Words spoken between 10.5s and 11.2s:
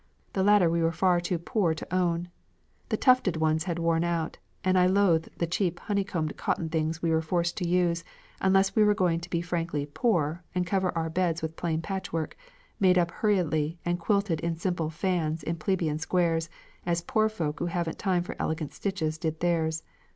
and cover our